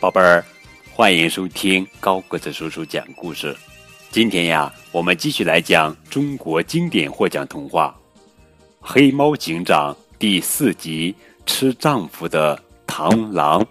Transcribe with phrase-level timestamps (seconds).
[0.00, 0.42] 宝贝儿，
[0.94, 3.54] 欢迎收听高个子叔叔讲故事。
[4.10, 7.94] 今天呀，我们继续来讲中国经典获奖童话
[8.80, 11.14] 《黑猫警长》第四集
[11.44, 13.62] 《吃丈夫的螳螂》。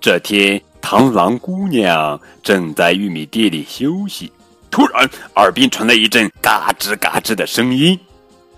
[0.00, 4.32] 这天，螳螂姑娘正在玉米地里休息，
[4.76, 7.98] 突然耳边传来一阵嘎吱嘎吱的声音。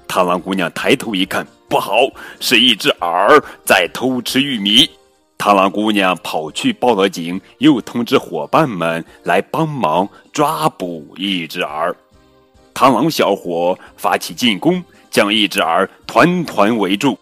[0.08, 1.92] 螳螂姑娘抬头一看，不好，
[2.40, 4.90] 是一只耳在偷吃玉米。
[5.38, 11.94] 螳螂姑娘跑去报了警，又通知伙伴们来帮忙抓捕一只耳。
[12.74, 17.16] 螳螂小伙发起进攻，将一只耳团团围住。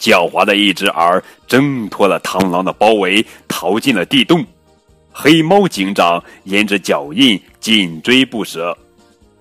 [0.00, 4.44] 狡猾的一只耳挣脱了螳螂的包围，逃进了地洞。
[5.12, 8.76] 黑猫警长沿着脚印紧追不舍。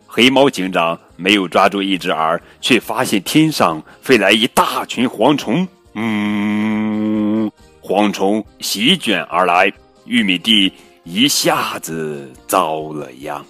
[0.06, 5.68] 黑猫警长没有抓住一只耳，却发现天上飞来一大群蝗虫。
[5.94, 7.52] 嗯。
[7.82, 9.72] 蝗虫席卷而来，
[10.06, 10.72] 玉米地
[11.04, 13.44] 一下子遭了殃。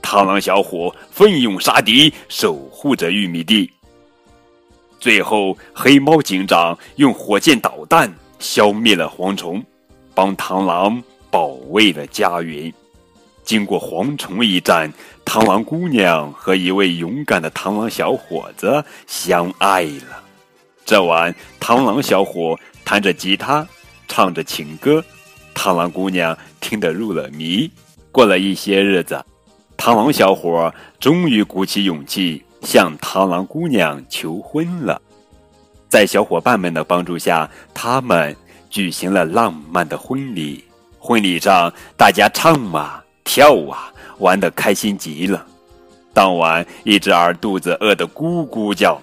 [0.00, 3.68] 螳螂小伙奋勇杀敌，守护着玉米地。
[5.00, 9.64] 最后，黑猫警长用火箭导弹消灭了蝗虫，
[10.14, 11.02] 帮螳螂
[11.34, 12.72] 保卫了家园。
[13.42, 14.88] 经过蝗虫一战，
[15.26, 20.22] 螳螂姑娘和一位勇敢的螳螂小伙子相爱了。
[20.86, 22.56] 这晚，螳螂小伙。
[22.84, 23.66] 弹着吉他，
[24.06, 25.02] 唱着情歌，
[25.54, 27.68] 螳螂姑娘听得入了迷。
[28.12, 29.24] 过了一些日子，
[29.76, 35.00] 螳螂小伙终于鼓起勇气向螳螂姑娘求婚了。
[35.88, 38.36] 在小伙伴们的帮助下，他们
[38.68, 40.62] 举行了浪漫的婚礼。
[41.06, 45.44] 婚礼上，大家唱啊跳啊，玩得开心极了。
[46.14, 48.98] 当晚，一只耳肚子饿得咕咕叫，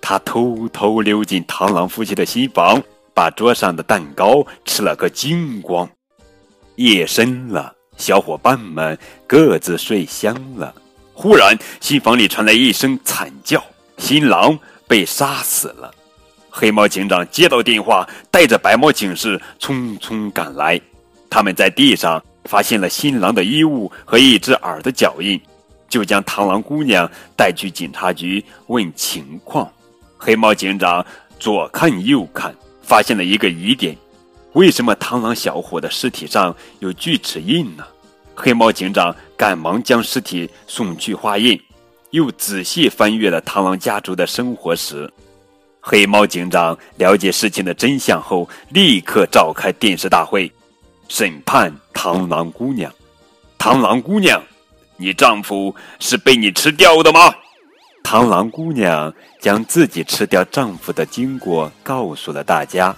[0.00, 2.82] 他偷偷溜进螳螂夫妻的新房。
[3.14, 5.88] 把桌上的蛋糕吃了个精光。
[6.74, 10.74] 夜深了，小伙伴们各自睡香了。
[11.12, 13.62] 忽然，新房里传来一声惨叫，
[13.98, 15.94] 新郎被杀死了。
[16.50, 20.80] 黑猫警长接到电话，带着白猫警士匆匆赶来。
[21.34, 25.40] 他们在地上发现了新郎的衣物和一只耳的脚印，
[25.88, 29.68] 就将螳螂姑娘带去警察局问情况。
[30.16, 31.04] 黑猫警长
[31.40, 32.54] 左看右看。
[32.82, 33.96] 发现了一个疑点：
[34.52, 37.84] 为什么螳螂小伙的尸体上有锯齿印呢？
[38.36, 41.58] 黑猫警长赶忙将尸体送去化验，
[42.10, 45.12] 又仔细翻阅了螳螂家族的生活史。
[45.80, 50.52] 黑猫警长了解事情的真相后，立刻召开电视大会，
[51.08, 52.92] 审判螳螂姑娘。
[53.58, 54.42] 螳螂姑娘，
[54.96, 57.34] 你丈夫是被你吃掉的吗？
[58.02, 62.94] 螳螂姑娘将自己吃掉丈夫的经过告诉了大家。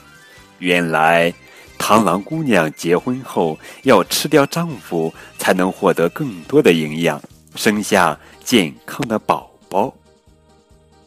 [0.58, 1.32] 原来，
[1.78, 7.22] 螳螂姑娘结婚后要吃掉丈夫，才能获得更多的营养，
[7.54, 9.94] 生下健康的宝宝。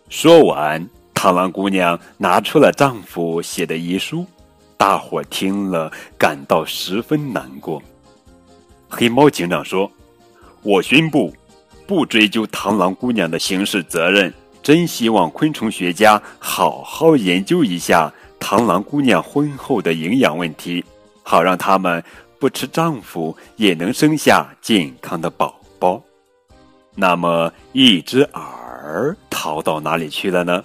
[0.07, 4.25] 说完，螳螂姑娘拿出了丈夫写的遗书，
[4.79, 7.84] 大伙听了感到十分难过。
[8.88, 9.91] 黑猫警长说
[10.63, 11.35] ：“我宣布。”
[11.85, 14.31] 不追究螳螂姑娘的刑事责任，
[14.62, 20.85] 真希望昆虫学家好好研究一下螳螂姑娘婚后的营养问题，
[21.23, 22.01] 好让他们
[22.38, 26.00] 不吃丈夫也能生下健康的宝宝。
[26.94, 30.63] 那么，一只耳逃到哪里去了呢？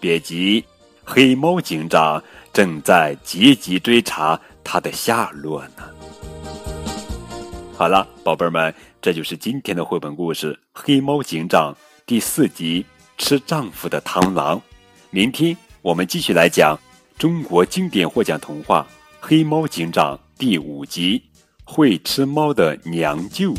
[0.00, 0.64] 别急，
[1.04, 2.20] 黑猫警长
[2.54, 5.82] 正在积极追查他的下落呢。
[7.76, 8.72] 好了，宝贝儿们。
[9.02, 11.74] 这就是今天的绘本故事《黑猫警长》
[12.06, 12.86] 第四集
[13.22, 14.56] 《吃丈夫的螳螂》。
[15.10, 16.78] 明天我们继续来讲
[17.18, 18.86] 中国经典获奖童话
[19.20, 21.18] 《黑猫警长》第五集
[21.64, 23.52] 《会吃猫的娘舅》。